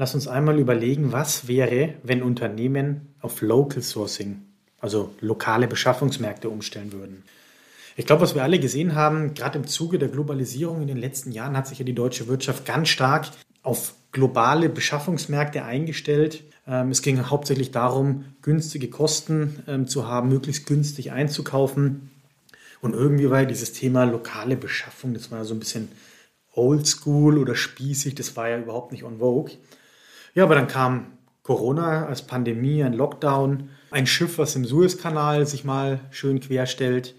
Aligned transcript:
Lass 0.00 0.14
uns 0.14 0.28
einmal 0.28 0.60
überlegen, 0.60 1.10
was 1.10 1.48
wäre, 1.48 1.94
wenn 2.04 2.22
Unternehmen 2.22 3.14
auf 3.20 3.42
Local 3.42 3.82
Sourcing, 3.82 4.42
also 4.80 5.12
lokale 5.20 5.66
Beschaffungsmärkte 5.66 6.48
umstellen 6.48 6.92
würden. 6.92 7.24
Ich 7.96 8.06
glaube, 8.06 8.22
was 8.22 8.36
wir 8.36 8.44
alle 8.44 8.60
gesehen 8.60 8.94
haben, 8.94 9.34
gerade 9.34 9.58
im 9.58 9.66
Zuge 9.66 9.98
der 9.98 10.06
Globalisierung 10.06 10.82
in 10.82 10.86
den 10.86 10.98
letzten 10.98 11.32
Jahren 11.32 11.56
hat 11.56 11.66
sich 11.66 11.80
ja 11.80 11.84
die 11.84 11.96
deutsche 11.96 12.28
Wirtschaft 12.28 12.64
ganz 12.64 12.90
stark 12.90 13.26
auf 13.64 13.92
globale 14.12 14.68
Beschaffungsmärkte 14.68 15.64
eingestellt. 15.64 16.44
Ähm, 16.68 16.92
es 16.92 17.02
ging 17.02 17.20
hauptsächlich 17.28 17.72
darum, 17.72 18.24
günstige 18.40 18.90
Kosten 18.90 19.64
ähm, 19.66 19.88
zu 19.88 20.06
haben, 20.06 20.28
möglichst 20.28 20.66
günstig 20.68 21.10
einzukaufen. 21.10 22.12
Und 22.80 22.94
irgendwie 22.94 23.30
war 23.30 23.44
dieses 23.46 23.72
Thema 23.72 24.04
lokale 24.04 24.56
Beschaffung, 24.56 25.12
das 25.12 25.32
war 25.32 25.44
so 25.44 25.54
ein 25.54 25.58
bisschen 25.58 25.88
oldschool 26.54 27.36
oder 27.36 27.56
spießig, 27.56 28.14
das 28.14 28.36
war 28.36 28.48
ja 28.48 28.58
überhaupt 28.58 28.92
nicht 28.92 29.02
on 29.02 29.18
vogue. 29.18 29.50
Ja, 30.34 30.44
aber 30.44 30.54
dann 30.54 30.68
kam 30.68 31.18
Corona 31.42 32.06
als 32.06 32.22
Pandemie, 32.22 32.82
ein 32.82 32.92
Lockdown, 32.92 33.70
ein 33.90 34.06
Schiff, 34.06 34.38
was 34.38 34.54
im 34.54 34.64
Suezkanal 34.64 35.46
sich 35.46 35.64
mal 35.64 36.00
schön 36.10 36.40
querstellt. 36.40 37.14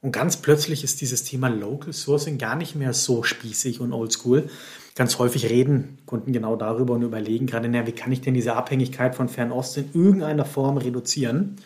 Und 0.00 0.12
ganz 0.12 0.36
plötzlich 0.38 0.84
ist 0.84 1.00
dieses 1.00 1.24
Thema 1.24 1.48
Local 1.48 1.92
Sourcing 1.92 2.38
gar 2.38 2.56
nicht 2.56 2.76
mehr 2.76 2.92
so 2.92 3.22
spießig 3.22 3.80
und 3.80 3.92
oldschool. 3.92 4.48
Ganz 4.94 5.18
häufig 5.18 5.50
reden 5.50 5.98
Kunden 6.06 6.32
genau 6.32 6.56
darüber 6.56 6.94
und 6.94 7.02
überlegen 7.02 7.46
gerade, 7.46 7.68
na, 7.68 7.86
wie 7.86 7.92
kann 7.92 8.12
ich 8.12 8.20
denn 8.22 8.34
diese 8.34 8.54
Abhängigkeit 8.54 9.14
von 9.14 9.28
Fernost 9.28 9.76
in 9.76 9.90
irgendeiner 9.92 10.44
Form 10.44 10.78
reduzieren? 10.78 11.56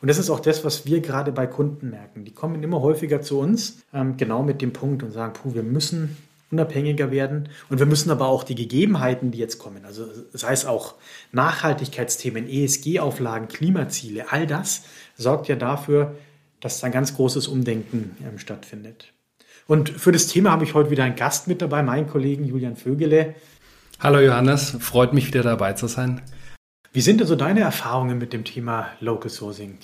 Und 0.00 0.08
das 0.08 0.18
ist 0.18 0.30
auch 0.30 0.40
das, 0.40 0.64
was 0.64 0.86
wir 0.86 1.00
gerade 1.00 1.32
bei 1.32 1.46
Kunden 1.46 1.90
merken. 1.90 2.24
Die 2.24 2.32
kommen 2.32 2.62
immer 2.62 2.80
häufiger 2.80 3.20
zu 3.20 3.40
uns, 3.40 3.82
ähm, 3.92 4.16
genau 4.16 4.42
mit 4.42 4.62
dem 4.62 4.72
Punkt 4.72 5.02
und 5.02 5.10
sagen, 5.10 5.32
puh, 5.32 5.54
wir 5.54 5.64
müssen 5.64 6.16
unabhängiger 6.50 7.10
werden. 7.10 7.48
Und 7.68 7.78
wir 7.78 7.86
müssen 7.86 8.10
aber 8.10 8.26
auch 8.26 8.42
die 8.42 8.54
Gegebenheiten, 8.54 9.30
die 9.30 9.38
jetzt 9.38 9.58
kommen, 9.58 9.84
also 9.84 10.06
sei 10.32 10.52
es 10.52 10.64
auch 10.64 10.94
Nachhaltigkeitsthemen, 11.32 12.48
ESG-Auflagen, 12.48 13.48
Klimaziele, 13.48 14.32
all 14.32 14.46
das 14.46 14.84
sorgt 15.16 15.48
ja 15.48 15.56
dafür, 15.56 16.14
dass 16.60 16.82
ein 16.84 16.92
ganz 16.92 17.14
großes 17.14 17.48
Umdenken 17.48 18.16
ähm, 18.26 18.38
stattfindet. 18.38 19.12
Und 19.66 19.90
für 19.90 20.12
das 20.12 20.26
Thema 20.26 20.50
habe 20.50 20.64
ich 20.64 20.74
heute 20.74 20.90
wieder 20.90 21.04
einen 21.04 21.16
Gast 21.16 21.46
mit 21.46 21.60
dabei, 21.60 21.82
meinen 21.82 22.08
Kollegen 22.08 22.44
Julian 22.44 22.76
Vögele. 22.76 23.34
Hallo 24.00 24.20
Johannes, 24.20 24.76
freut 24.80 25.12
mich 25.12 25.26
wieder 25.26 25.42
dabei 25.42 25.74
zu 25.74 25.86
sein. 25.88 26.22
Wie 26.92 27.02
sind 27.02 27.20
also 27.20 27.36
deine 27.36 27.60
Erfahrungen 27.60 28.16
mit 28.18 28.32
dem 28.32 28.44
Thema 28.44 28.88
Local 29.00 29.30
Sourcing? 29.30 29.78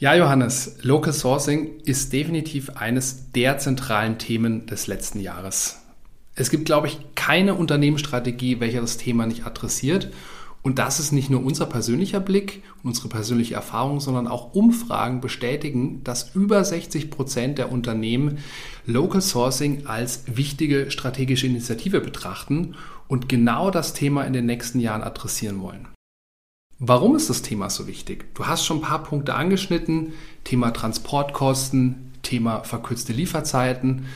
Ja, 0.00 0.14
Johannes, 0.14 0.76
Local 0.82 1.12
Sourcing 1.12 1.80
ist 1.84 2.12
definitiv 2.12 2.70
eines 2.70 3.30
der 3.30 3.58
zentralen 3.58 4.18
Themen 4.18 4.66
des 4.66 4.86
letzten 4.86 5.20
Jahres. 5.20 5.80
Es 6.34 6.50
gibt, 6.50 6.64
glaube 6.64 6.88
ich, 6.88 6.98
keine 7.14 7.54
Unternehmensstrategie, 7.54 8.58
welche 8.58 8.80
das 8.80 8.96
Thema 8.96 9.24
nicht 9.24 9.46
adressiert. 9.46 10.10
Und 10.62 10.78
das 10.78 10.98
ist 10.98 11.12
nicht 11.12 11.30
nur 11.30 11.44
unser 11.44 11.66
persönlicher 11.66 12.20
Blick 12.20 12.62
unsere 12.84 13.08
persönliche 13.08 13.54
Erfahrung, 13.54 13.98
sondern 13.98 14.28
auch 14.28 14.54
Umfragen 14.54 15.20
bestätigen, 15.20 16.04
dass 16.04 16.34
über 16.34 16.62
60 16.62 17.10
Prozent 17.10 17.58
der 17.58 17.72
Unternehmen 17.72 18.38
Local 18.86 19.22
Sourcing 19.22 19.86
als 19.86 20.24
wichtige 20.26 20.90
strategische 20.90 21.46
Initiative 21.46 22.00
betrachten 22.00 22.74
und 23.08 23.28
genau 23.28 23.70
das 23.70 23.94
Thema 23.94 24.24
in 24.24 24.34
den 24.34 24.46
nächsten 24.46 24.80
Jahren 24.80 25.02
adressieren 25.02 25.60
wollen. 25.62 25.88
Warum 26.80 27.14
ist 27.14 27.30
das 27.30 27.42
Thema 27.42 27.70
so 27.70 27.86
wichtig? 27.86 28.34
Du 28.34 28.46
hast 28.46 28.64
schon 28.64 28.78
ein 28.78 28.82
paar 28.82 29.02
Punkte 29.04 29.34
angeschnitten. 29.34 30.12
Thema 30.42 30.72
Transportkosten, 30.72 32.12
Thema 32.22 32.64
verkürzte 32.64 33.12
Lieferzeiten, 33.12 34.06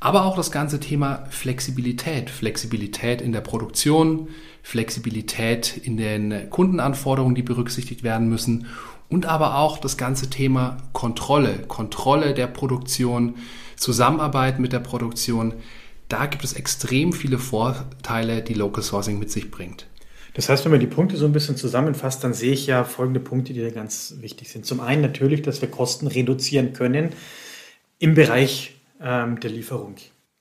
aber 0.00 0.24
auch 0.24 0.36
das 0.36 0.50
ganze 0.50 0.80
Thema 0.80 1.26
Flexibilität. 1.30 2.30
Flexibilität 2.30 3.20
in 3.20 3.32
der 3.32 3.42
Produktion, 3.42 4.28
Flexibilität 4.62 5.76
in 5.76 5.96
den 5.96 6.48
Kundenanforderungen, 6.50 7.34
die 7.34 7.42
berücksichtigt 7.42 8.02
werden 8.02 8.28
müssen 8.28 8.66
und 9.08 9.26
aber 9.26 9.58
auch 9.58 9.78
das 9.78 9.96
ganze 9.96 10.30
Thema 10.30 10.78
Kontrolle, 10.92 11.64
Kontrolle 11.68 12.34
der 12.34 12.46
Produktion, 12.46 13.34
Zusammenarbeit 13.76 14.58
mit 14.58 14.72
der 14.72 14.80
Produktion. 14.80 15.54
Da 16.08 16.26
gibt 16.26 16.44
es 16.44 16.54
extrem 16.54 17.12
viele 17.12 17.38
Vorteile, 17.38 18.42
die 18.42 18.54
Local 18.54 18.82
Sourcing 18.82 19.18
mit 19.18 19.30
sich 19.30 19.50
bringt. 19.50 19.86
Das 20.36 20.50
heißt, 20.50 20.66
wenn 20.66 20.70
man 20.72 20.80
die 20.80 20.86
Punkte 20.86 21.16
so 21.16 21.24
ein 21.24 21.32
bisschen 21.32 21.56
zusammenfasst, 21.56 22.22
dann 22.22 22.34
sehe 22.34 22.52
ich 22.52 22.66
ja 22.66 22.84
folgende 22.84 23.20
Punkte, 23.20 23.54
die 23.54 23.62
da 23.62 23.70
ganz 23.70 24.16
wichtig 24.20 24.50
sind. 24.50 24.66
Zum 24.66 24.80
einen 24.80 25.00
natürlich, 25.00 25.40
dass 25.40 25.62
wir 25.62 25.70
Kosten 25.70 26.08
reduzieren 26.08 26.74
können 26.74 27.14
im 27.98 28.14
Bereich 28.14 28.76
ähm, 29.00 29.40
der 29.40 29.48
Lieferung. 29.48 29.94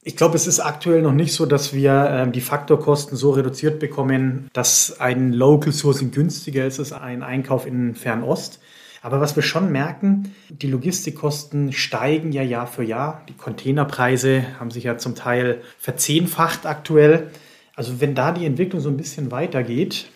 Ich 0.04 0.18
glaube, 0.18 0.36
es 0.36 0.48
ist 0.48 0.60
aktuell 0.60 1.02
noch 1.02 1.14
nicht 1.14 1.32
so, 1.32 1.46
dass 1.46 1.74
wir 1.74 2.10
ähm, 2.10 2.34
die 2.34 2.42
Faktorkosten 2.42 3.16
so 3.16 3.32
reduziert 3.32 3.80
bekommen, 3.80 4.50
dass 4.52 5.00
ein 5.00 5.32
Local 5.32 5.72
Sourcing 5.72 6.12
günstiger 6.12 6.66
ist 6.66 6.80
als 6.80 6.92
ein 6.92 7.24
Einkauf 7.24 7.66
in 7.66 7.96
Fernost. 7.96 8.60
Aber 9.02 9.22
was 9.22 9.38
wir 9.38 9.44
schon 9.44 9.72
merken, 9.72 10.36
die 10.50 10.68
Logistikkosten 10.68 11.72
steigen 11.72 12.34
ja 12.34 12.42
Jahr 12.42 12.68
für 12.68 12.84
Jahr. 12.84 13.24
Die 13.30 13.34
Containerpreise 13.34 14.44
haben 14.60 14.72
sich 14.72 14.84
ja 14.84 14.98
zum 14.98 15.16
Teil 15.16 15.62
verzehnfacht 15.80 16.66
aktuell. 16.66 17.32
Also 17.76 18.00
wenn 18.00 18.16
da 18.16 18.32
die 18.32 18.46
Entwicklung 18.46 18.82
so 18.82 18.90
ein 18.90 18.98
bisschen 18.98 19.32
weitergeht, 19.32 20.08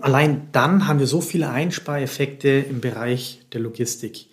allein 0.00 0.48
dann 0.52 0.86
haben 0.86 0.98
wir 0.98 1.06
so 1.06 1.20
viele 1.20 1.48
Einspareffekte 1.48 2.48
im 2.48 2.80
Bereich 2.80 3.40
der 3.52 3.60
Logistik. 3.60 4.26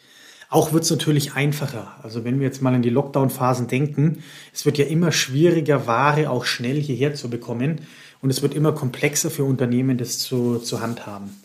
Auch 0.50 0.72
wird 0.72 0.84
es 0.84 0.92
natürlich 0.92 1.34
einfacher. 1.34 1.96
Also 2.04 2.24
wenn 2.24 2.40
wir 2.40 2.48
jetzt 2.48 2.62
mal 2.62 2.74
in 2.74 2.82
die 2.82 2.90
Lockdown-Phasen 2.90 3.68
denken, 3.68 4.24
es 4.54 4.66
wird 4.66 4.78
ja 4.78 4.86
immer 4.86 5.12
schwieriger, 5.12 5.88
Ware 5.88 6.30
auch 6.30 6.46
schnell 6.46 6.82
hierher 6.82 7.16
zu 7.16 7.30
bekommen 7.30 7.82
und 8.22 8.30
es 8.30 8.42
wird 8.42 8.54
immer 8.54 8.72
komplexer 8.72 9.30
für 9.30 9.44
Unternehmen, 9.44 9.98
das 9.98 10.20
zu, 10.20 10.60
zu 10.60 10.82
handhaben. 10.82 11.42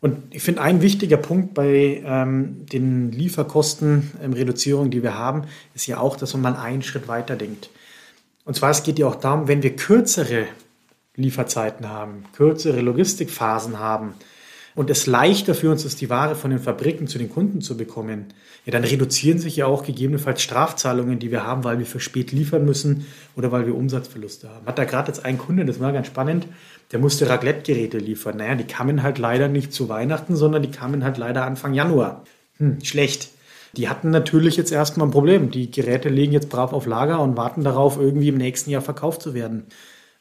Und 0.00 0.32
ich 0.32 0.42
finde, 0.42 0.60
ein 0.60 0.80
wichtiger 0.80 1.16
Punkt 1.16 1.54
bei 1.54 2.02
ähm, 2.04 2.66
den 2.72 3.10
Lieferkostenreduzierungen, 3.10 4.86
ähm, 4.86 4.90
die 4.92 5.02
wir 5.02 5.18
haben, 5.18 5.42
ist 5.74 5.88
ja 5.88 5.98
auch, 5.98 6.16
dass 6.16 6.34
man 6.34 6.42
mal 6.42 6.56
einen 6.56 6.82
Schritt 6.82 7.08
weiter 7.08 7.34
denkt. 7.34 7.70
Und 8.48 8.54
zwar, 8.54 8.70
es 8.70 8.82
geht 8.82 8.98
ja 8.98 9.06
auch 9.06 9.16
darum, 9.16 9.46
wenn 9.46 9.62
wir 9.62 9.76
kürzere 9.76 10.46
Lieferzeiten 11.16 11.86
haben, 11.86 12.24
kürzere 12.32 12.80
Logistikphasen 12.80 13.78
haben 13.78 14.14
und 14.74 14.88
es 14.88 15.06
leichter 15.06 15.54
für 15.54 15.70
uns 15.70 15.84
ist, 15.84 16.00
die 16.00 16.08
Ware 16.08 16.34
von 16.34 16.50
den 16.50 16.58
Fabriken 16.58 17.08
zu 17.08 17.18
den 17.18 17.28
Kunden 17.28 17.60
zu 17.60 17.76
bekommen, 17.76 18.28
ja, 18.64 18.72
dann 18.72 18.84
reduzieren 18.84 19.38
sich 19.38 19.56
ja 19.56 19.66
auch 19.66 19.84
gegebenenfalls 19.84 20.40
Strafzahlungen, 20.40 21.18
die 21.18 21.30
wir 21.30 21.44
haben, 21.44 21.62
weil 21.62 21.78
wir 21.78 21.84
für 21.84 22.00
spät 22.00 22.32
liefern 22.32 22.64
müssen 22.64 23.06
oder 23.36 23.52
weil 23.52 23.66
wir 23.66 23.74
Umsatzverluste 23.74 24.48
haben. 24.48 24.64
Hat 24.64 24.78
da 24.78 24.84
gerade 24.84 25.08
jetzt 25.08 25.26
ein 25.26 25.36
Kunde, 25.36 25.66
das 25.66 25.78
war 25.78 25.92
ganz 25.92 26.06
spannend, 26.06 26.46
der 26.90 27.00
musste 27.00 27.28
Raclette-Geräte 27.28 27.98
liefern. 27.98 28.38
Naja, 28.38 28.54
die 28.54 28.64
kamen 28.64 29.02
halt 29.02 29.18
leider 29.18 29.48
nicht 29.48 29.74
zu 29.74 29.90
Weihnachten, 29.90 30.36
sondern 30.36 30.62
die 30.62 30.70
kamen 30.70 31.04
halt 31.04 31.18
leider 31.18 31.44
Anfang 31.44 31.74
Januar. 31.74 32.24
Hm, 32.56 32.82
schlecht. 32.82 33.28
Die 33.76 33.88
hatten 33.88 34.10
natürlich 34.10 34.56
jetzt 34.56 34.72
erstmal 34.72 35.06
ein 35.08 35.12
Problem. 35.12 35.50
Die 35.50 35.70
Geräte 35.70 36.08
liegen 36.08 36.32
jetzt 36.32 36.48
brav 36.48 36.72
auf 36.72 36.86
Lager 36.86 37.20
und 37.20 37.36
warten 37.36 37.64
darauf, 37.64 37.98
irgendwie 37.98 38.28
im 38.28 38.36
nächsten 38.36 38.70
Jahr 38.70 38.82
verkauft 38.82 39.22
zu 39.22 39.34
werden. 39.34 39.66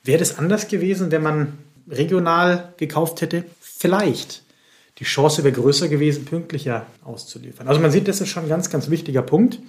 Wäre 0.03 0.19
das 0.19 0.37
anders 0.37 0.67
gewesen, 0.67 1.11
wenn 1.11 1.23
man 1.23 1.57
regional 1.89 2.73
gekauft 2.77 3.21
hätte? 3.21 3.45
Vielleicht. 3.59 4.43
Die 4.99 5.03
Chance 5.03 5.43
wäre 5.43 5.53
größer 5.53 5.87
gewesen, 5.87 6.25
pünktlicher 6.25 6.85
auszuliefern. 7.03 7.67
Also 7.67 7.79
man 7.79 7.91
sieht, 7.91 8.07
das 8.07 8.21
ist 8.21 8.29
schon 8.29 8.43
ein 8.43 8.49
ganz, 8.49 8.69
ganz 8.69 8.89
wichtiger 8.89 9.21
Punkt. 9.21 9.59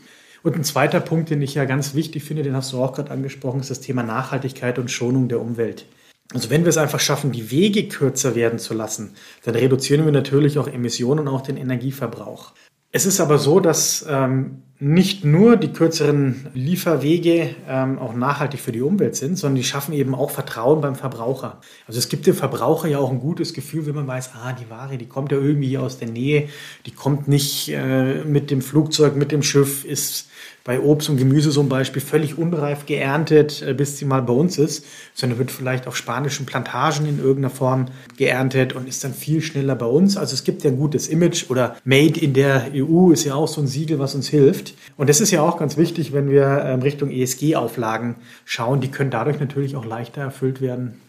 Und 0.42 0.54
ein 0.54 0.64
zweiter 0.64 1.00
Punkt, 1.00 1.30
den 1.30 1.42
ich 1.42 1.54
ja 1.54 1.64
ganz 1.64 1.94
wichtig 1.94 2.22
finde, 2.22 2.42
den 2.42 2.54
hast 2.54 2.72
du 2.72 2.82
auch 2.82 2.94
gerade 2.94 3.10
angesprochen, 3.10 3.60
ist 3.60 3.70
das 3.70 3.80
Thema 3.80 4.02
Nachhaltigkeit 4.02 4.78
und 4.78 4.90
Schonung 4.90 5.28
der 5.28 5.40
Umwelt. 5.40 5.84
Also 6.32 6.50
wenn 6.50 6.64
wir 6.64 6.68
es 6.68 6.76
einfach 6.76 7.00
schaffen, 7.00 7.32
die 7.32 7.50
Wege 7.50 7.88
kürzer 7.88 8.34
werden 8.34 8.58
zu 8.58 8.74
lassen, 8.74 9.14
dann 9.44 9.54
reduzieren 9.54 10.04
wir 10.04 10.12
natürlich 10.12 10.58
auch 10.58 10.68
Emissionen 10.68 11.20
und 11.20 11.28
auch 11.28 11.40
den 11.40 11.56
Energieverbrauch. 11.56 12.52
Es 12.90 13.06
ist 13.06 13.20
aber 13.20 13.38
so, 13.38 13.60
dass 13.60 14.04
ähm, 14.08 14.62
nicht 14.80 15.24
nur 15.24 15.56
die 15.56 15.72
kürzeren 15.72 16.46
Lieferwege 16.54 17.56
ähm, 17.68 17.98
auch 17.98 18.14
nachhaltig 18.14 18.60
für 18.60 18.70
die 18.70 18.80
Umwelt 18.80 19.16
sind, 19.16 19.36
sondern 19.36 19.56
die 19.56 19.64
schaffen 19.64 19.92
eben 19.92 20.14
auch 20.14 20.30
Vertrauen 20.30 20.80
beim 20.80 20.94
Verbraucher. 20.94 21.60
Also 21.88 21.98
es 21.98 22.08
gibt 22.08 22.26
dem 22.28 22.34
Verbraucher 22.34 22.86
ja 22.86 22.98
auch 22.98 23.10
ein 23.10 23.18
gutes 23.18 23.54
Gefühl, 23.54 23.86
wenn 23.86 23.96
man 23.96 24.06
weiß, 24.06 24.30
ah, 24.34 24.52
die 24.52 24.70
Ware, 24.70 24.96
die 24.96 25.06
kommt 25.06 25.32
ja 25.32 25.38
irgendwie 25.38 25.68
hier 25.68 25.82
aus 25.82 25.98
der 25.98 26.08
Nähe, 26.08 26.48
die 26.86 26.92
kommt 26.92 27.26
nicht 27.26 27.70
äh, 27.70 28.22
mit 28.22 28.52
dem 28.52 28.62
Flugzeug, 28.62 29.16
mit 29.16 29.32
dem 29.32 29.42
Schiff, 29.42 29.84
ist 29.84 30.28
bei 30.68 30.80
Obst 30.80 31.08
und 31.08 31.16
Gemüse 31.16 31.50
zum 31.50 31.70
Beispiel 31.70 32.02
völlig 32.02 32.36
unreif 32.36 32.84
geerntet, 32.84 33.62
äh, 33.62 33.72
bis 33.72 33.96
sie 33.96 34.04
mal 34.04 34.20
bei 34.20 34.34
uns 34.34 34.58
ist, 34.58 34.84
sondern 35.14 35.38
wird 35.38 35.50
vielleicht 35.50 35.86
auf 35.86 35.96
spanischen 35.96 36.44
Plantagen 36.44 37.06
in 37.06 37.18
irgendeiner 37.18 37.48
Form 37.48 37.86
geerntet 38.16 38.74
und 38.74 38.86
ist 38.86 39.02
dann 39.02 39.14
viel 39.14 39.40
schneller 39.40 39.74
bei 39.74 39.86
uns. 39.86 40.16
Also 40.16 40.34
es 40.34 40.44
gibt 40.44 40.62
ja 40.64 40.70
ein 40.70 40.76
gutes 40.76 41.08
Image 41.08 41.48
oder 41.48 41.76
Made 41.84 42.20
in 42.20 42.34
der 42.34 42.70
EU 42.74 43.10
ist 43.10 43.24
ja 43.24 43.34
auch 43.34 43.48
so 43.48 43.62
ein 43.62 43.66
Siegel, 43.66 43.98
was 43.98 44.14
uns 44.14 44.28
hilft. 44.28 44.67
Und 44.96 45.08
das 45.08 45.20
ist 45.20 45.30
ja 45.30 45.42
auch 45.42 45.58
ganz 45.58 45.76
wichtig, 45.76 46.12
wenn 46.12 46.30
wir 46.30 46.62
ähm, 46.64 46.82
Richtung 46.82 47.10
ESG-Auflagen 47.10 48.16
schauen. 48.44 48.80
Die 48.80 48.90
können 48.90 49.10
dadurch 49.10 49.40
natürlich 49.40 49.76
auch 49.76 49.84
leichter 49.84 50.20
erfüllt 50.20 50.60
werden. 50.60 51.00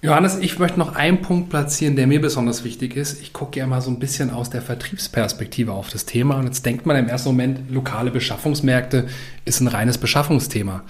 Johannes, 0.00 0.38
ich 0.38 0.60
möchte 0.60 0.78
noch 0.78 0.94
einen 0.94 1.22
Punkt 1.22 1.50
platzieren, 1.50 1.96
der 1.96 2.06
mir 2.06 2.20
besonders 2.20 2.62
wichtig 2.62 2.94
ist. 2.96 3.20
Ich 3.20 3.32
gucke 3.32 3.58
ja 3.58 3.66
mal 3.66 3.80
so 3.80 3.90
ein 3.90 3.98
bisschen 3.98 4.30
aus 4.30 4.48
der 4.48 4.62
Vertriebsperspektive 4.62 5.72
auf 5.72 5.90
das 5.90 6.06
Thema. 6.06 6.36
Und 6.36 6.44
jetzt 6.44 6.64
denkt 6.64 6.86
man 6.86 6.96
im 6.96 7.08
ersten 7.08 7.30
Moment, 7.30 7.70
lokale 7.70 8.12
Beschaffungsmärkte 8.12 9.08
ist 9.44 9.60
ein 9.60 9.66
reines 9.66 9.98
Beschaffungsthema. 9.98 10.84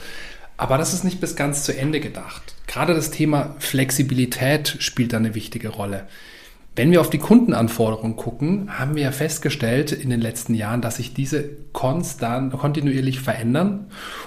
Aber 0.59 0.77
das 0.77 0.93
ist 0.93 1.05
nicht 1.05 1.21
bis 1.21 1.37
ganz 1.37 1.65
zu 1.65 1.75
Ende 1.75 2.01
gedacht. 2.01 2.55
Gerade 2.67 2.93
das 2.93 3.11
Thema 3.11 3.55
Flexibilität 3.61 4.77
spielt 4.81 5.15
da 5.15 5.17
eine 5.17 5.35
wichtige 5.35 5.69
Rolle. 5.69 6.07
Wenn 6.79 6.93
wir 6.93 7.01
auf 7.01 7.11
die 7.11 7.19
Kundenanforderungen 7.19 8.15
gucken, 8.15 8.79
haben 8.79 8.95
wir 8.95 9.03
ja 9.03 9.11
festgestellt 9.11 9.91
in 9.91 10.11
den 10.11 10.21
letzten 10.21 10.55
Jahren, 10.55 10.81
dass 10.81 10.99
sich 10.99 11.13
diese 11.13 11.43
konstant, 11.73 12.53
kontinuierlich 12.53 13.19
verändern 13.19 13.87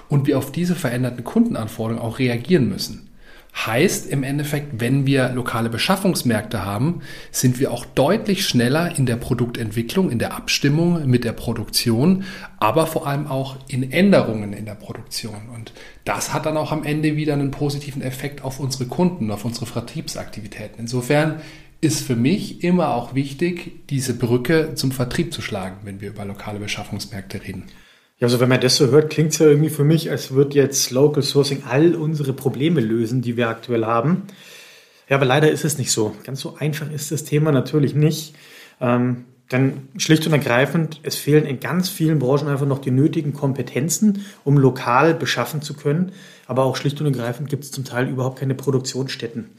und 0.09 0.27
wir 0.27 0.37
auf 0.37 0.51
diese 0.51 0.75
veränderten 0.75 1.23
Kundenanforderungen 1.23 2.05
auch 2.05 2.19
reagieren 2.19 2.67
müssen. 2.67 3.09
Heißt 3.55 4.05
im 4.09 4.23
Endeffekt, 4.23 4.81
wenn 4.81 5.05
wir 5.05 5.29
lokale 5.29 5.69
Beschaffungsmärkte 5.69 6.65
haben, 6.65 7.03
sind 7.31 7.57
wir 7.57 7.71
auch 7.71 7.85
deutlich 7.85 8.45
schneller 8.45 8.97
in 8.97 9.05
der 9.05 9.15
Produktentwicklung, 9.15 10.11
in 10.11 10.19
der 10.19 10.35
Abstimmung 10.35 11.05
mit 11.05 11.23
der 11.23 11.31
Produktion, 11.31 12.25
aber 12.59 12.85
vor 12.85 13.07
allem 13.07 13.27
auch 13.27 13.55
in 13.69 13.93
Änderungen 13.93 14.51
in 14.51 14.65
der 14.65 14.75
Produktion. 14.75 15.47
Und 15.55 15.71
das 16.03 16.33
hat 16.33 16.45
dann 16.45 16.57
auch 16.57 16.73
am 16.73 16.83
Ende 16.83 17.15
wieder 17.15 17.31
einen 17.31 17.51
positiven 17.51 18.01
Effekt 18.01 18.43
auf 18.43 18.59
unsere 18.59 18.87
Kunden, 18.87 19.31
auf 19.31 19.45
unsere 19.45 19.67
Vertriebsaktivitäten. 19.67 20.79
Insofern 20.79 21.39
ist 21.81 22.05
für 22.05 22.15
mich 22.15 22.63
immer 22.63 22.93
auch 22.95 23.15
wichtig, 23.15 23.87
diese 23.89 24.13
Brücke 24.13 24.75
zum 24.75 24.91
Vertrieb 24.91 25.33
zu 25.33 25.41
schlagen, 25.41 25.77
wenn 25.83 25.99
wir 25.99 26.09
über 26.09 26.23
lokale 26.25 26.59
Beschaffungsmärkte 26.59 27.43
reden. 27.43 27.65
Ja, 28.19 28.27
also 28.27 28.39
wenn 28.39 28.49
man 28.49 28.61
das 28.61 28.77
so 28.77 28.91
hört, 28.91 29.09
klingt 29.09 29.31
es 29.31 29.39
ja 29.39 29.47
irgendwie 29.47 29.71
für 29.71 29.83
mich, 29.83 30.11
als 30.11 30.29
würde 30.29 30.55
jetzt 30.55 30.91
Local 30.91 31.23
Sourcing 31.23 31.63
all 31.67 31.95
unsere 31.95 32.33
Probleme 32.33 32.79
lösen, 32.79 33.23
die 33.23 33.35
wir 33.35 33.49
aktuell 33.49 33.83
haben. 33.83 34.23
Ja, 35.09 35.17
aber 35.17 35.25
leider 35.25 35.49
ist 35.49 35.65
es 35.65 35.79
nicht 35.79 35.91
so. 35.91 36.15
Ganz 36.23 36.39
so 36.39 36.55
einfach 36.57 36.89
ist 36.91 37.11
das 37.11 37.23
Thema 37.23 37.51
natürlich 37.51 37.95
nicht. 37.95 38.35
Ähm, 38.79 39.25
denn 39.51 39.89
schlicht 39.97 40.25
und 40.27 40.33
ergreifend, 40.33 41.01
es 41.03 41.15
fehlen 41.15 41.45
in 41.45 41.59
ganz 41.59 41.89
vielen 41.89 42.19
Branchen 42.19 42.47
einfach 42.47 42.67
noch 42.67 42.79
die 42.79 42.91
nötigen 42.91 43.33
Kompetenzen, 43.33 44.23
um 44.43 44.57
lokal 44.57 45.13
beschaffen 45.13 45.61
zu 45.61 45.73
können. 45.73 46.11
Aber 46.45 46.63
auch 46.63 46.75
schlicht 46.75 47.01
und 47.01 47.07
ergreifend 47.07 47.49
gibt 47.49 47.63
es 47.63 47.71
zum 47.71 47.83
Teil 47.85 48.07
überhaupt 48.07 48.39
keine 48.39 48.55
Produktionsstätten, 48.55 49.49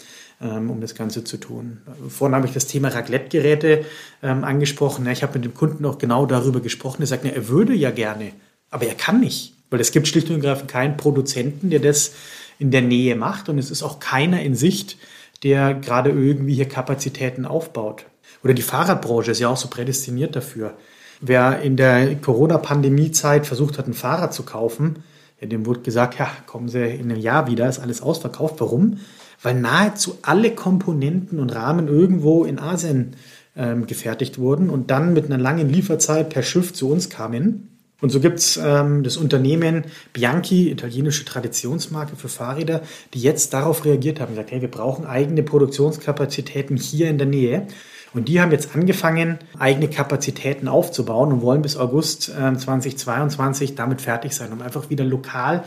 um 0.48 0.80
das 0.80 0.94
Ganze 0.94 1.24
zu 1.24 1.36
tun. 1.36 1.78
Vorhin 2.08 2.34
habe 2.34 2.46
ich 2.46 2.52
das 2.52 2.66
Thema 2.66 2.88
Raclette-Geräte 2.88 3.84
ähm, 4.22 4.44
angesprochen. 4.44 5.06
Ich 5.06 5.22
habe 5.22 5.34
mit 5.34 5.44
dem 5.44 5.54
Kunden 5.54 5.84
auch 5.84 5.98
genau 5.98 6.26
darüber 6.26 6.60
gesprochen. 6.60 7.02
Er 7.02 7.06
sagt, 7.06 7.24
er 7.24 7.48
würde 7.48 7.74
ja 7.74 7.90
gerne 7.90 8.32
aber 8.72 8.86
er 8.86 8.94
kann 8.94 9.20
nicht, 9.20 9.54
weil 9.70 9.80
es 9.80 9.92
gibt 9.92 10.08
schlicht 10.08 10.28
und 10.30 10.36
ergreifend 10.36 10.68
keinen 10.68 10.96
Produzenten, 10.96 11.70
der 11.70 11.78
das 11.78 12.14
in 12.58 12.72
der 12.72 12.82
Nähe 12.82 13.14
macht 13.14 13.48
und 13.48 13.58
es 13.58 13.70
ist 13.70 13.82
auch 13.82 14.00
keiner 14.00 14.42
in 14.42 14.56
Sicht, 14.56 14.96
der 15.44 15.74
gerade 15.74 16.10
irgendwie 16.10 16.54
hier 16.54 16.68
Kapazitäten 16.68 17.44
aufbaut. 17.44 18.06
Oder 18.42 18.54
die 18.54 18.62
Fahrradbranche 18.62 19.30
ist 19.30 19.40
ja 19.40 19.48
auch 19.48 19.56
so 19.56 19.68
prädestiniert 19.68 20.34
dafür. 20.34 20.74
Wer 21.20 21.60
in 21.60 21.76
der 21.76 22.16
Corona-Pandemie-Zeit 22.16 23.46
versucht 23.46 23.78
hat, 23.78 23.86
ein 23.86 23.94
Fahrrad 23.94 24.32
zu 24.32 24.42
kaufen, 24.42 25.04
ja, 25.40 25.46
dem 25.46 25.66
wurde 25.66 25.80
gesagt, 25.80 26.18
ja, 26.18 26.30
kommen 26.46 26.68
Sie 26.68 26.82
in 26.82 27.10
einem 27.10 27.20
Jahr 27.20 27.46
wieder, 27.46 27.68
ist 27.68 27.78
alles 27.78 28.00
ausverkauft. 28.00 28.56
Warum? 28.58 29.00
Weil 29.42 29.54
nahezu 29.54 30.18
alle 30.22 30.52
Komponenten 30.52 31.38
und 31.38 31.54
Rahmen 31.54 31.88
irgendwo 31.88 32.44
in 32.44 32.58
Asien 32.58 33.16
ähm, 33.56 33.86
gefertigt 33.86 34.38
wurden 34.38 34.70
und 34.70 34.90
dann 34.90 35.12
mit 35.12 35.26
einer 35.26 35.38
langen 35.38 35.68
Lieferzeit 35.68 36.30
per 36.30 36.42
Schiff 36.42 36.72
zu 36.72 36.90
uns 36.90 37.10
kamen. 37.10 37.68
Und 38.00 38.10
so 38.10 38.18
gibt's 38.18 38.58
ähm, 38.62 39.04
das 39.04 39.16
Unternehmen 39.16 39.84
Bianchi, 40.12 40.70
italienische 40.70 41.24
Traditionsmarke 41.24 42.16
für 42.16 42.28
Fahrräder, 42.28 42.82
die 43.14 43.20
jetzt 43.20 43.52
darauf 43.52 43.84
reagiert 43.84 44.20
haben, 44.20 44.30
gesagt, 44.30 44.50
hey, 44.50 44.60
wir 44.60 44.70
brauchen 44.70 45.06
eigene 45.06 45.42
Produktionskapazitäten 45.44 46.76
hier 46.76 47.08
in 47.08 47.18
der 47.18 47.28
Nähe. 47.28 47.68
Und 48.12 48.28
die 48.28 48.40
haben 48.40 48.50
jetzt 48.50 48.74
angefangen, 48.74 49.38
eigene 49.58 49.88
Kapazitäten 49.88 50.68
aufzubauen 50.68 51.32
und 51.32 51.42
wollen 51.42 51.62
bis 51.62 51.76
August 51.76 52.28
äh, 52.28 52.56
2022 52.56 53.74
damit 53.74 54.00
fertig 54.00 54.34
sein, 54.34 54.52
um 54.52 54.62
einfach 54.62 54.90
wieder 54.90 55.04
lokal 55.04 55.64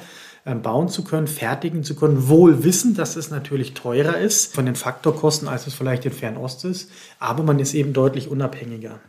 bauen 0.54 0.90
zu 0.90 1.04
können, 1.04 1.28
fertigen 1.28 1.84
zu 1.84 1.96
können, 1.96 2.28
wohl 2.28 2.64
wissen, 2.64 2.94
dass 2.96 3.16
es 3.16 3.32
natürlich 3.32 3.74
teurer 3.74 4.18
ist 4.18 4.54
von 4.54 4.66
den 4.66 4.76
Faktorkosten, 4.76 5.48
als 5.48 5.66
es 5.66 5.74
vielleicht 5.74 6.06
in 6.06 6.12
Fernost 6.12 6.66
ist, 6.66 6.92
aber 7.20 7.44
man 7.44 7.58
ist 7.60 7.74
eben 7.74 7.94
deutlich 7.94 8.30
unabhängiger. 8.30 9.00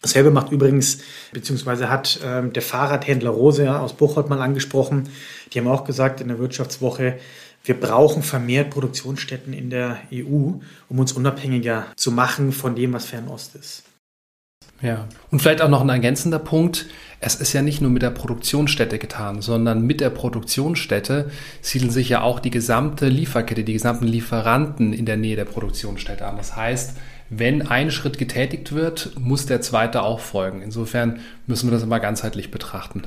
Dasselbe 0.00 0.30
macht 0.30 0.52
übrigens, 0.52 0.98
beziehungsweise 1.32 1.90
hat 1.90 2.20
ähm, 2.24 2.52
der 2.52 2.62
Fahrradhändler 2.62 3.30
Rose 3.30 3.80
aus 3.80 3.94
Buchholz 3.94 4.28
mal 4.28 4.40
angesprochen. 4.40 5.08
Die 5.52 5.58
haben 5.58 5.66
auch 5.66 5.84
gesagt 5.84 6.20
in 6.20 6.28
der 6.28 6.38
Wirtschaftswoche, 6.38 7.18
wir 7.64 7.80
brauchen 7.80 8.22
vermehrt 8.22 8.70
Produktionsstätten 8.70 9.52
in 9.52 9.70
der 9.70 9.98
EU, 10.12 10.52
um 10.88 10.98
uns 10.98 11.12
unabhängiger 11.12 11.86
zu 11.96 12.12
machen 12.12 12.52
von 12.52 12.76
dem, 12.76 12.92
was 12.92 13.06
Fernost 13.06 13.56
ist. 13.56 13.82
Ja, 14.82 15.06
und 15.30 15.40
vielleicht 15.40 15.62
auch 15.62 15.68
noch 15.68 15.80
ein 15.80 15.88
ergänzender 15.88 16.38
Punkt. 16.38 16.86
Es 17.18 17.34
ist 17.36 17.54
ja 17.54 17.62
nicht 17.62 17.80
nur 17.80 17.90
mit 17.90 18.02
der 18.02 18.10
Produktionsstätte 18.10 18.98
getan, 18.98 19.40
sondern 19.40 19.86
mit 19.86 20.00
der 20.00 20.10
Produktionsstätte 20.10 21.30
siedeln 21.62 21.90
sich 21.90 22.10
ja 22.10 22.20
auch 22.20 22.40
die 22.40 22.50
gesamte 22.50 23.08
Lieferkette, 23.08 23.64
die 23.64 23.72
gesamten 23.72 24.06
Lieferanten 24.06 24.92
in 24.92 25.06
der 25.06 25.16
Nähe 25.16 25.36
der 25.36 25.46
Produktionsstätte 25.46 26.26
an. 26.26 26.36
Das 26.36 26.56
heißt, 26.56 26.96
wenn 27.30 27.66
ein 27.66 27.90
Schritt 27.90 28.18
getätigt 28.18 28.72
wird, 28.72 29.12
muss 29.18 29.46
der 29.46 29.60
zweite 29.60 30.02
auch 30.02 30.20
folgen. 30.20 30.62
Insofern 30.62 31.20
müssen 31.46 31.68
wir 31.68 31.72
das 31.72 31.82
immer 31.82 31.98
ganzheitlich 31.98 32.50
betrachten. 32.50 33.04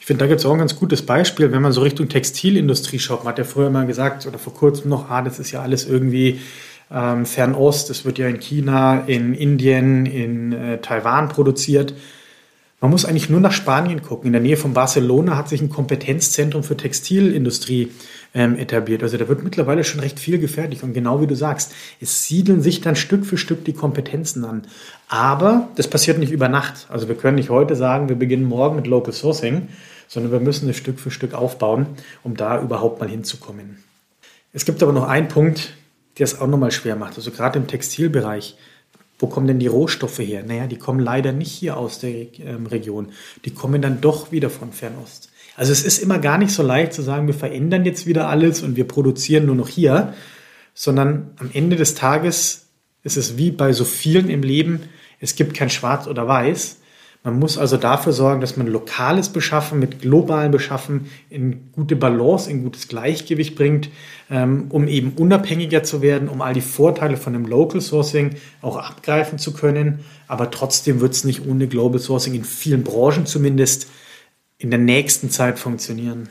Ich 0.00 0.06
finde, 0.06 0.24
da 0.24 0.28
gibt 0.28 0.38
es 0.38 0.46
auch 0.46 0.52
ein 0.52 0.60
ganz 0.60 0.76
gutes 0.76 1.04
Beispiel, 1.04 1.50
wenn 1.50 1.62
man 1.62 1.72
so 1.72 1.80
Richtung 1.80 2.08
Textilindustrie 2.08 3.00
schaut. 3.00 3.24
Man 3.24 3.32
hat 3.32 3.38
ja 3.38 3.44
früher 3.44 3.70
mal 3.70 3.86
gesagt, 3.86 4.24
oder 4.24 4.38
vor 4.38 4.54
kurzem 4.54 4.88
noch, 4.88 5.10
ah, 5.10 5.20
das 5.20 5.40
ist 5.40 5.50
ja 5.50 5.62
alles 5.62 5.84
irgendwie 5.84 6.40
ähm, 6.90 7.26
Fernost, 7.26 7.90
das 7.90 8.04
wird 8.04 8.18
ja 8.18 8.28
in 8.28 8.40
China, 8.40 9.04
in 9.06 9.34
Indien, 9.34 10.06
in 10.06 10.52
äh, 10.52 10.78
Taiwan 10.78 11.28
produziert. 11.28 11.94
Man 12.80 12.90
muss 12.90 13.06
eigentlich 13.06 13.30
nur 13.30 13.40
nach 13.40 13.52
Spanien 13.52 14.02
gucken. 14.02 14.26
In 14.26 14.32
der 14.32 14.42
Nähe 14.42 14.58
von 14.58 14.74
Barcelona 14.74 15.36
hat 15.36 15.48
sich 15.48 15.62
ein 15.62 15.70
Kompetenzzentrum 15.70 16.62
für 16.62 16.76
Textilindustrie 16.76 17.90
ähm, 18.34 18.58
etabliert. 18.58 19.02
Also 19.02 19.16
da 19.16 19.28
wird 19.28 19.42
mittlerweile 19.42 19.82
schon 19.82 20.00
recht 20.00 20.20
viel 20.20 20.38
gefertigt. 20.38 20.82
Und 20.82 20.92
genau 20.92 21.22
wie 21.22 21.26
du 21.26 21.34
sagst, 21.34 21.72
es 22.00 22.26
siedeln 22.26 22.60
sich 22.60 22.82
dann 22.82 22.94
Stück 22.94 23.24
für 23.24 23.38
Stück 23.38 23.64
die 23.64 23.72
Kompetenzen 23.72 24.44
an. 24.44 24.66
Aber 25.08 25.68
das 25.76 25.88
passiert 25.88 26.18
nicht 26.18 26.32
über 26.32 26.48
Nacht. 26.50 26.86
Also 26.90 27.08
wir 27.08 27.14
können 27.14 27.36
nicht 27.36 27.48
heute 27.48 27.76
sagen, 27.76 28.10
wir 28.10 28.16
beginnen 28.16 28.44
morgen 28.44 28.76
mit 28.76 28.86
Local 28.86 29.12
Sourcing, 29.12 29.68
sondern 30.06 30.30
wir 30.30 30.40
müssen 30.40 30.68
es 30.68 30.76
Stück 30.76 31.00
für 31.00 31.10
Stück 31.10 31.32
aufbauen, 31.32 31.86
um 32.22 32.36
da 32.36 32.60
überhaupt 32.60 33.00
mal 33.00 33.08
hinzukommen. 33.08 33.82
Es 34.52 34.66
gibt 34.66 34.82
aber 34.82 34.92
noch 34.92 35.08
einen 35.08 35.28
Punkt, 35.28 35.74
der 36.18 36.24
es 36.24 36.40
auch 36.40 36.46
nochmal 36.46 36.70
schwer 36.70 36.96
macht. 36.96 37.16
Also 37.16 37.30
gerade 37.30 37.58
im 37.58 37.66
Textilbereich. 37.66 38.56
Wo 39.18 39.28
kommen 39.28 39.46
denn 39.46 39.58
die 39.58 39.66
Rohstoffe 39.66 40.18
her? 40.18 40.42
Naja, 40.46 40.66
die 40.66 40.76
kommen 40.76 41.00
leider 41.00 41.32
nicht 41.32 41.50
hier 41.50 41.76
aus 41.76 41.98
der 41.98 42.38
ähm, 42.38 42.66
Region. 42.66 43.12
Die 43.44 43.50
kommen 43.50 43.80
dann 43.80 44.00
doch 44.02 44.30
wieder 44.30 44.50
von 44.50 44.72
Fernost. 44.72 45.30
Also 45.56 45.72
es 45.72 45.84
ist 45.84 45.98
immer 45.98 46.18
gar 46.18 46.36
nicht 46.36 46.52
so 46.52 46.62
leicht 46.62 46.92
zu 46.92 47.00
sagen, 47.00 47.26
wir 47.26 47.34
verändern 47.34 47.86
jetzt 47.86 48.06
wieder 48.06 48.28
alles 48.28 48.62
und 48.62 48.76
wir 48.76 48.86
produzieren 48.86 49.46
nur 49.46 49.54
noch 49.54 49.68
hier, 49.68 50.12
sondern 50.74 51.30
am 51.38 51.50
Ende 51.54 51.76
des 51.76 51.94
Tages 51.94 52.66
ist 53.04 53.16
es 53.16 53.38
wie 53.38 53.50
bei 53.50 53.72
so 53.72 53.84
vielen 53.84 54.28
im 54.28 54.42
Leben, 54.42 54.82
es 55.18 55.34
gibt 55.34 55.54
kein 55.54 55.70
Schwarz 55.70 56.06
oder 56.06 56.28
Weiß. 56.28 56.76
Man 57.26 57.40
muss 57.40 57.58
also 57.58 57.76
dafür 57.76 58.12
sorgen, 58.12 58.40
dass 58.40 58.56
man 58.56 58.68
lokales 58.68 59.30
Beschaffen 59.30 59.80
mit 59.80 60.00
globalen 60.00 60.52
Beschaffen 60.52 61.10
in 61.28 61.72
gute 61.72 61.96
Balance, 61.96 62.48
in 62.48 62.62
gutes 62.62 62.86
Gleichgewicht 62.86 63.56
bringt, 63.56 63.88
ähm, 64.30 64.66
um 64.68 64.86
eben 64.86 65.10
unabhängiger 65.14 65.82
zu 65.82 66.02
werden, 66.02 66.28
um 66.28 66.40
all 66.40 66.54
die 66.54 66.60
Vorteile 66.60 67.16
von 67.16 67.32
dem 67.32 67.44
Local 67.44 67.80
Sourcing 67.80 68.36
auch 68.62 68.76
abgreifen 68.76 69.40
zu 69.40 69.52
können. 69.52 70.04
Aber 70.28 70.52
trotzdem 70.52 71.00
wird 71.00 71.14
es 71.14 71.24
nicht 71.24 71.44
ohne 71.44 71.66
Global 71.66 71.98
Sourcing 71.98 72.32
in 72.34 72.44
vielen 72.44 72.84
Branchen 72.84 73.26
zumindest 73.26 73.88
in 74.58 74.70
der 74.70 74.78
nächsten 74.78 75.28
Zeit 75.28 75.58
funktionieren. 75.58 76.28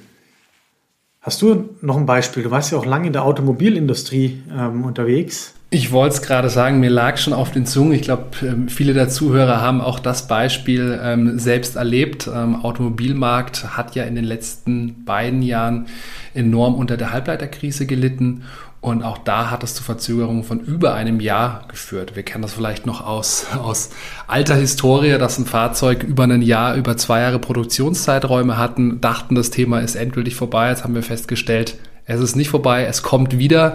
Hast 1.20 1.42
du 1.42 1.72
noch 1.82 1.98
ein 1.98 2.06
Beispiel? 2.06 2.44
Du 2.44 2.52
warst 2.52 2.72
ja 2.72 2.78
auch 2.78 2.86
lange 2.86 3.08
in 3.08 3.14
der 3.14 3.26
Automobilindustrie 3.26 4.44
ähm, 4.50 4.86
unterwegs. 4.86 5.56
Ich 5.76 5.92
wollte 5.92 6.16
es 6.16 6.22
gerade 6.22 6.50
sagen, 6.50 6.80
mir 6.80 6.90
lag 6.90 7.18
schon 7.18 7.34
auf 7.34 7.52
den 7.52 7.66
Zungen. 7.66 7.92
Ich 7.92 8.04
glaube, 8.04 8.28
ähm, 8.44 8.70
viele 8.70 8.94
der 8.94 9.10
Zuhörer 9.10 9.60
haben 9.60 9.82
auch 9.82 10.00
das 10.00 10.26
Beispiel 10.26 10.98
ähm, 11.04 11.38
selbst 11.38 11.76
erlebt. 11.76 12.30
Ähm, 12.34 12.64
Automobilmarkt 12.64 13.76
hat 13.76 13.94
ja 13.94 14.06
in 14.06 14.16
den 14.16 14.24
letzten 14.24 15.04
beiden 15.04 15.42
Jahren 15.42 15.88
enorm 16.34 16.76
unter 16.76 16.96
der 16.96 17.12
Halbleiterkrise 17.12 17.86
gelitten. 17.88 18.44
Und 18.80 19.04
auch 19.04 19.18
da 19.18 19.52
hat 19.52 19.66
es 19.66 19.76
zu 19.76 19.84
Verzögerungen 19.84 20.46
von 20.46 20.62
über 20.62 20.94
einem 20.94 21.20
Jahr 21.20 21.66
geführt. 21.68 22.16
Wir 22.16 22.24
kennen 22.24 22.44
das 22.44 22.54
vielleicht 22.54 22.86
noch 22.86 23.06
aus, 23.06 23.46
aus 23.62 23.90
alter 24.28 24.56
Historie, 24.56 25.18
dass 25.18 25.38
ein 25.38 25.46
Fahrzeug 25.46 26.04
über 26.04 26.24
ein 26.24 26.42
Jahr, 26.42 26.76
über 26.76 26.96
zwei 26.96 27.20
Jahre 27.20 27.40
Produktionszeiträume 27.40 28.58
hatten, 28.58 29.02
dachten, 29.02 29.36
das 29.36 29.50
Thema 29.50 29.80
ist 29.80 29.96
endgültig 29.96 30.36
vorbei. 30.36 30.70
Jetzt 30.70 30.86
haben 30.86 30.96
wir 30.96 31.04
festgestellt, 31.04 31.76
es 32.06 32.22
ist 32.22 32.36
nicht 32.36 32.50
vorbei, 32.50 32.86
es 32.86 33.04
kommt 33.04 33.38
wieder. 33.38 33.74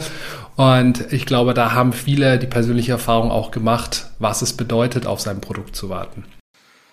Und 0.56 1.12
ich 1.12 1.26
glaube, 1.26 1.54
da 1.54 1.72
haben 1.72 1.92
viele 1.92 2.38
die 2.38 2.46
persönliche 2.46 2.92
Erfahrung 2.92 3.30
auch 3.30 3.50
gemacht, 3.50 4.10
was 4.18 4.42
es 4.42 4.52
bedeutet, 4.52 5.06
auf 5.06 5.20
sein 5.20 5.40
Produkt 5.40 5.74
zu 5.74 5.88
warten. 5.88 6.24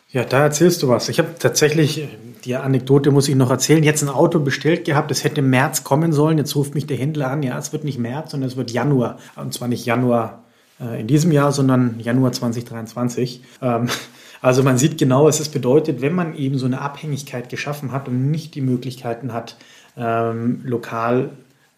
Ja, 0.10 0.24
da 0.24 0.44
erzählst 0.44 0.82
du 0.84 0.88
was. 0.88 1.10
Ich 1.10 1.20
habe 1.20 1.36
tatsächlich, 1.38 2.08
die 2.46 2.56
Anekdote 2.56 3.12
muss 3.12 3.28
ich 3.28 3.36
noch 3.36 3.52
erzählen, 3.52 3.84
jetzt 3.84 4.02
ein 4.04 4.10
Auto 4.10 4.40
bestellt 4.40 4.86
gehabt, 4.86 5.12
es 5.12 5.24
hätte 5.26 5.42
im 5.42 5.50
März 5.50 5.84
kommen 5.84 6.14
sollen. 6.14 6.38
Jetzt 6.38 6.56
ruft 6.56 6.76
mich 6.76 6.88
der 6.88 6.98
Händler 6.98 7.30
an, 7.30 7.44
ja, 7.44 7.58
es 7.58 7.74
wird 7.74 7.84
nicht 7.84 8.00
März, 8.00 8.32
sondern 8.32 8.50
es 8.50 8.56
wird 8.56 8.72
Januar. 8.72 9.18
Und 9.36 9.54
zwar 9.54 9.68
nicht 9.68 9.86
Januar 9.86 10.46
äh, 10.80 11.02
in 11.02 11.08
diesem 11.08 11.34
Jahr, 11.34 11.52
sondern 11.52 12.00
Januar 12.00 12.32
2023. 12.32 13.42
Ähm, 13.62 13.90
also 14.42 14.64
man 14.64 14.78
sieht 14.78 14.98
genau, 14.98 15.26
was 15.26 15.42
es 15.42 15.50
bedeutet, 15.50 16.02
wenn 16.02 16.16
man 16.16 16.36
eben 16.36 16.58
so 16.58 16.68
eine 16.68 16.80
Abhängigkeit 16.80 17.50
geschaffen 17.50 17.92
hat 17.92 18.08
und 18.08 18.32
nicht 18.32 18.56
die 18.56 18.62
Möglichkeiten 18.62 19.34
hat, 19.34 19.58
ähm, 19.98 20.62
lokal 20.64 21.32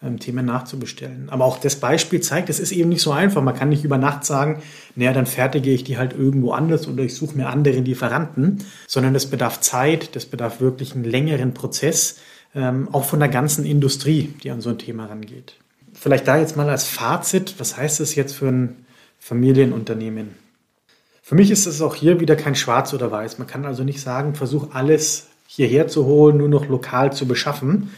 ähm, 0.04 0.20
Themen 0.20 0.46
nachzubestellen. 0.46 1.30
Aber 1.30 1.46
auch 1.46 1.60
das 1.60 1.78
Beispiel 1.78 2.22
zeigt, 2.22 2.50
es 2.50 2.60
ist 2.60 2.72
eben 2.72 2.90
nicht 2.90 3.02
so 3.02 3.12
einfach. 3.12 3.42
Man 3.42 3.56
kann 3.56 3.70
nicht 3.70 3.84
über 3.84 3.98
Nacht 3.98 4.26
sagen, 4.26 4.62
naja, 4.96 5.14
dann 5.14 5.26
fertige 5.26 5.72
ich 5.72 5.84
die 5.84 5.98
halt 5.98 6.14
irgendwo 6.14 6.52
anders 6.52 6.88
oder 6.88 7.04
ich 7.04 7.16
suche 7.16 7.36
mir 7.36 7.48
andere 7.48 7.80
Lieferanten, 7.80 8.64
sondern 8.88 9.14
das 9.14 9.28
bedarf 9.28 9.60
Zeit, 9.62 10.16
das 10.16 10.26
bedarf 10.26 10.62
wirklich 10.62 10.96
einen 10.96 11.04
längeren 11.04 11.54
Prozess, 11.54 12.18
ähm, 12.56 12.90
auch 12.92 13.06
von 13.06 13.20
der 13.20 13.30
ganzen 13.30 13.66
Industrie, 13.66 14.34
die 14.44 14.52
an 14.52 14.62
so 14.62 14.70
ein 14.70 14.78
Thema 14.78 15.06
rangeht. 15.06 15.56
Vielleicht 15.94 16.28
da 16.28 16.38
jetzt 16.38 16.56
mal 16.56 16.70
als 16.70 16.86
Fazit, 16.86 17.56
was 17.58 17.76
heißt 17.76 18.00
das 18.00 18.16
jetzt 18.16 18.36
für 18.36 18.48
ein 18.48 18.86
Familienunternehmen? 19.20 20.36
Für 21.22 21.36
mich 21.36 21.52
ist 21.52 21.66
es 21.68 21.82
auch 21.82 21.94
hier 21.94 22.20
wieder 22.20 22.36
kein 22.36 22.56
Schwarz 22.56 22.94
oder 22.94 23.12
Weiß. 23.12 23.38
Man 23.38 23.48
kann 23.48 23.66
also 23.66 23.84
nicht 23.84 24.02
sagen, 24.02 24.34
versuch 24.34 24.74
alles 24.74 25.28
hierher 25.52 25.88
zu 25.88 26.06
holen, 26.06 26.38
nur 26.38 26.48
noch 26.48 26.70
lokal 26.70 27.12
zu 27.12 27.28
beschaffen, 27.28 27.90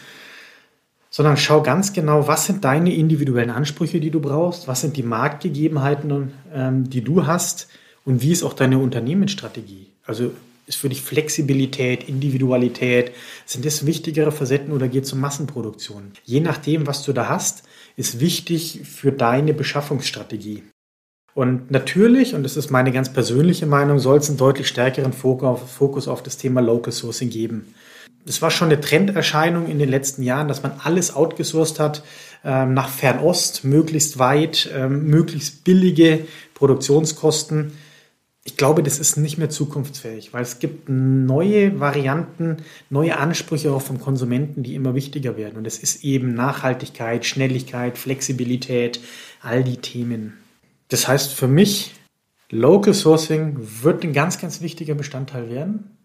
sondern 1.09 1.35
schau 1.35 1.61
ganz 1.61 1.91
genau, 1.91 2.25
was 2.25 2.45
sind 2.45 2.63
deine 2.63 2.95
individuellen 2.95 3.49
Ansprüche, 3.49 3.99
die 3.99 4.09
du 4.09 4.21
brauchst, 4.21 4.69
was 4.69 4.79
sind 4.79 4.95
die 4.95 5.03
Marktgegebenheiten, 5.03 6.31
ähm, 6.53 6.89
die 6.89 7.01
du 7.01 7.27
hast 7.27 7.67
und 8.05 8.21
wie 8.21 8.31
ist 8.31 8.43
auch 8.43 8.53
deine 8.53 8.79
Unternehmensstrategie. 8.79 9.87
Also 10.05 10.31
ist 10.65 10.77
für 10.77 10.87
dich 10.87 11.01
Flexibilität, 11.01 12.07
Individualität, 12.07 13.11
sind 13.45 13.65
das 13.65 13.85
wichtigere 13.85 14.31
Facetten 14.31 14.71
oder 14.71 14.87
geht 14.87 15.03
es 15.03 15.11
um 15.11 15.19
Massenproduktion? 15.19 16.13
Je 16.23 16.39
nachdem, 16.39 16.87
was 16.87 17.03
du 17.03 17.11
da 17.11 17.27
hast, 17.27 17.63
ist 17.97 18.21
wichtig 18.21 18.83
für 18.85 19.11
deine 19.11 19.53
Beschaffungsstrategie. 19.53 20.63
Und 21.33 21.71
natürlich, 21.71 22.35
und 22.35 22.43
das 22.43 22.57
ist 22.57 22.71
meine 22.71 22.91
ganz 22.91 23.11
persönliche 23.11 23.65
Meinung, 23.65 23.99
soll 23.99 24.17
es 24.17 24.27
einen 24.27 24.37
deutlich 24.37 24.67
stärkeren 24.67 25.13
Fokus 25.13 26.07
auf 26.07 26.23
das 26.23 26.37
Thema 26.37 26.61
Local 26.61 26.91
Sourcing 26.91 27.29
geben 27.29 27.73
es 28.25 28.41
war 28.41 28.51
schon 28.51 28.67
eine 28.67 28.81
Trenderscheinung 28.81 29.67
in 29.67 29.79
den 29.79 29.89
letzten 29.89 30.23
Jahren, 30.23 30.47
dass 30.47 30.63
man 30.63 30.73
alles 30.83 31.15
outgesourced 31.15 31.79
hat 31.79 32.03
ähm, 32.43 32.73
nach 32.73 32.89
Fernost, 32.89 33.63
möglichst 33.63 34.19
weit, 34.19 34.69
ähm, 34.73 35.07
möglichst 35.07 35.63
billige 35.63 36.25
Produktionskosten. 36.53 37.73
Ich 38.43 38.57
glaube, 38.57 38.81
das 38.81 38.99
ist 38.99 39.17
nicht 39.17 39.37
mehr 39.37 39.49
zukunftsfähig, 39.49 40.33
weil 40.33 40.41
es 40.41 40.59
gibt 40.59 40.89
neue 40.89 41.79
Varianten, 41.79 42.57
neue 42.89 43.17
Ansprüche 43.17 43.71
auch 43.71 43.83
vom 43.83 43.99
Konsumenten, 43.99 44.63
die 44.63 44.73
immer 44.73 44.95
wichtiger 44.95 45.37
werden. 45.37 45.57
Und 45.57 45.67
es 45.67 45.77
ist 45.77 46.03
eben 46.03 46.33
Nachhaltigkeit, 46.33 47.25
Schnelligkeit, 47.25 47.97
Flexibilität, 47.99 48.99
all 49.41 49.63
die 49.63 49.77
Themen. 49.77 50.37
Das 50.91 51.07
heißt 51.07 51.33
für 51.33 51.47
mich, 51.47 51.93
Local 52.49 52.93
Sourcing 52.93 53.57
wird 53.81 54.03
ein 54.03 54.11
ganz, 54.11 54.39
ganz 54.39 54.61
wichtiger 54.61 54.93
Bestandteil 54.93 55.49
werden. 55.49 55.97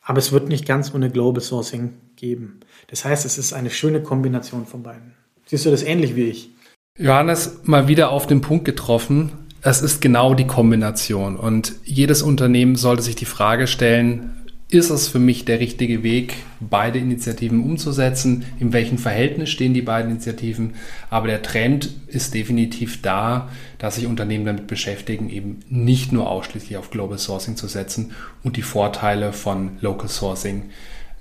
Aber 0.00 0.18
es 0.18 0.30
wird 0.30 0.48
nicht 0.48 0.66
ganz 0.66 0.94
ohne 0.94 1.10
Global 1.10 1.42
Sourcing 1.42 1.94
geben. 2.14 2.60
Das 2.86 3.04
heißt, 3.04 3.24
es 3.24 3.38
ist 3.38 3.52
eine 3.52 3.70
schöne 3.70 4.02
Kombination 4.02 4.66
von 4.66 4.84
beiden. 4.84 5.14
Siehst 5.46 5.66
du 5.66 5.70
das 5.70 5.82
ähnlich 5.82 6.14
wie 6.14 6.28
ich? 6.28 6.50
Johannes, 6.96 7.62
mal 7.64 7.88
wieder 7.88 8.10
auf 8.10 8.28
den 8.28 8.40
Punkt 8.40 8.64
getroffen. 8.64 9.32
Es 9.62 9.82
ist 9.82 10.00
genau 10.00 10.34
die 10.34 10.46
Kombination. 10.46 11.36
Und 11.36 11.72
jedes 11.82 12.22
Unternehmen 12.22 12.76
sollte 12.76 13.02
sich 13.02 13.16
die 13.16 13.24
Frage 13.24 13.66
stellen, 13.66 14.43
ist 14.70 14.90
es 14.90 15.08
für 15.08 15.18
mich 15.18 15.44
der 15.44 15.60
richtige 15.60 16.02
Weg, 16.02 16.34
beide 16.58 16.98
Initiativen 16.98 17.62
umzusetzen? 17.62 18.44
In 18.58 18.72
welchem 18.72 18.98
Verhältnis 18.98 19.50
stehen 19.50 19.74
die 19.74 19.82
beiden 19.82 20.10
Initiativen? 20.10 20.74
Aber 21.10 21.28
der 21.28 21.42
Trend 21.42 21.90
ist 22.06 22.34
definitiv 22.34 23.02
da, 23.02 23.48
dass 23.78 23.96
sich 23.96 24.06
Unternehmen 24.06 24.46
damit 24.46 24.66
beschäftigen, 24.66 25.28
eben 25.28 25.60
nicht 25.68 26.12
nur 26.12 26.30
ausschließlich 26.30 26.76
auf 26.76 26.90
Global 26.90 27.18
Sourcing 27.18 27.56
zu 27.56 27.68
setzen 27.68 28.12
und 28.42 28.56
die 28.56 28.62
Vorteile 28.62 29.32
von 29.32 29.72
Local 29.80 30.08
Sourcing 30.08 30.70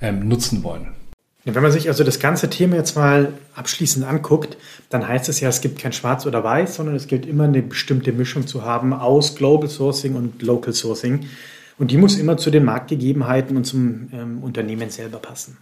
ähm, 0.01 0.27
nutzen 0.27 0.63
wollen. 0.63 0.87
Wenn 1.45 1.61
man 1.61 1.73
sich 1.73 1.89
also 1.89 2.05
das 2.05 2.21
ganze 2.21 2.49
Thema 2.49 2.77
jetzt 2.77 2.95
mal 2.95 3.33
abschließend 3.53 4.05
anguckt, 4.05 4.55
dann 4.89 5.05
heißt 5.05 5.27
es 5.27 5.41
ja, 5.41 5.49
es 5.49 5.59
gibt 5.59 5.77
kein 5.77 5.91
Schwarz 5.91 6.25
oder 6.25 6.41
Weiß, 6.41 6.75
sondern 6.75 6.95
es 6.95 7.07
gilt 7.07 7.25
immer 7.25 7.43
eine 7.43 7.61
bestimmte 7.61 8.13
Mischung 8.13 8.47
zu 8.47 8.63
haben 8.63 8.93
aus 8.93 9.35
Global 9.35 9.67
Sourcing 9.67 10.15
und 10.15 10.41
Local 10.41 10.73
Sourcing. 10.73 11.25
Und 11.77 11.91
die 11.91 11.97
muss 11.97 12.17
immer 12.17 12.37
zu 12.37 12.51
den 12.51 12.65
Marktgegebenheiten 12.65 13.57
und 13.57 13.65
zum 13.65 14.09
ähm, 14.13 14.43
Unternehmen 14.43 14.89
selber 14.89 15.17
passen. 15.17 15.57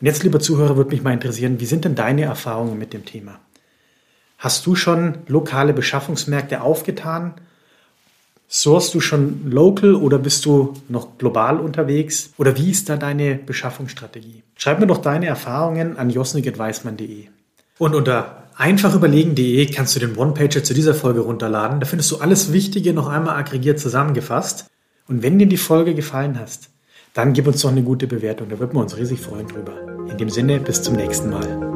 Und 0.00 0.06
jetzt, 0.06 0.22
lieber 0.22 0.40
Zuhörer, 0.40 0.76
würde 0.76 0.90
mich 0.90 1.02
mal 1.02 1.12
interessieren, 1.12 1.60
wie 1.60 1.66
sind 1.66 1.84
denn 1.84 1.94
deine 1.94 2.22
Erfahrungen 2.22 2.78
mit 2.78 2.92
dem 2.92 3.04
Thema? 3.04 3.38
Hast 4.38 4.66
du 4.66 4.74
schon 4.74 5.18
lokale 5.26 5.72
Beschaffungsmärkte 5.72 6.60
aufgetan? 6.60 7.34
Sourst 8.48 8.94
du 8.94 9.00
schon 9.00 9.50
local 9.50 9.94
oder 9.94 10.18
bist 10.18 10.44
du 10.44 10.74
noch 10.88 11.16
global 11.18 11.58
unterwegs? 11.58 12.32
Oder 12.36 12.56
wie 12.56 12.70
ist 12.70 12.88
da 12.88 12.96
deine 12.96 13.36
Beschaffungsstrategie? 13.36 14.42
Schreib 14.56 14.80
mir 14.80 14.86
doch 14.86 14.98
deine 14.98 15.26
Erfahrungen 15.26 15.96
an 15.96 16.10
josnik.weismann.de. 16.10 17.28
Und 17.78 17.94
unter 17.94 18.44
einfachüberlegen.de 18.56 19.66
kannst 19.66 19.96
du 19.96 20.00
den 20.00 20.16
One-Pager 20.16 20.62
zu 20.62 20.74
dieser 20.74 20.94
Folge 20.94 21.20
runterladen. 21.20 21.80
Da 21.80 21.86
findest 21.86 22.10
du 22.10 22.18
alles 22.18 22.52
Wichtige 22.52 22.92
noch 22.92 23.08
einmal 23.08 23.36
aggregiert 23.36 23.80
zusammengefasst. 23.80 24.66
Und 25.06 25.22
wenn 25.22 25.38
dir 25.38 25.46
die 25.46 25.56
Folge 25.56 25.94
gefallen 25.94 26.38
hat, 26.38 26.58
dann 27.12 27.32
gib 27.32 27.46
uns 27.46 27.62
doch 27.62 27.70
eine 27.70 27.82
gute 27.82 28.06
Bewertung. 28.06 28.48
Da 28.48 28.58
würden 28.58 28.74
wir 28.74 28.80
uns 28.80 28.96
riesig 28.96 29.20
freuen 29.20 29.48
drüber. 29.48 30.06
In 30.10 30.18
dem 30.18 30.30
Sinne, 30.30 30.60
bis 30.60 30.82
zum 30.82 30.94
nächsten 30.94 31.30
Mal. 31.30 31.73